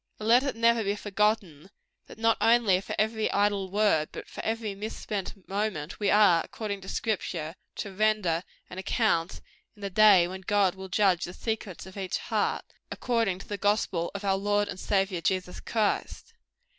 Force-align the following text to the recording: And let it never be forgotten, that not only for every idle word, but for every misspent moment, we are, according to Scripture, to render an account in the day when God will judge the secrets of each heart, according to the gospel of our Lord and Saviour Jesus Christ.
And 0.17 0.27
let 0.27 0.41
it 0.41 0.55
never 0.55 0.83
be 0.83 0.95
forgotten, 0.95 1.69
that 2.07 2.17
not 2.17 2.35
only 2.41 2.81
for 2.81 2.95
every 2.97 3.31
idle 3.31 3.69
word, 3.69 4.09
but 4.11 4.27
for 4.27 4.43
every 4.43 4.73
misspent 4.73 5.47
moment, 5.47 5.99
we 5.99 6.09
are, 6.09 6.43
according 6.43 6.81
to 6.81 6.89
Scripture, 6.89 7.53
to 7.75 7.93
render 7.93 8.43
an 8.67 8.79
account 8.79 9.41
in 9.75 9.83
the 9.83 9.91
day 9.91 10.27
when 10.27 10.41
God 10.41 10.73
will 10.73 10.89
judge 10.89 11.25
the 11.25 11.33
secrets 11.35 11.85
of 11.85 11.97
each 11.97 12.17
heart, 12.17 12.65
according 12.89 13.37
to 13.37 13.47
the 13.47 13.59
gospel 13.59 14.09
of 14.15 14.23
our 14.25 14.37
Lord 14.37 14.67
and 14.67 14.79
Saviour 14.79 15.21
Jesus 15.21 15.59
Christ. 15.59 16.33